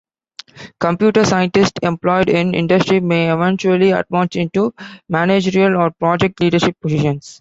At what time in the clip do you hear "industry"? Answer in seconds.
2.55-2.99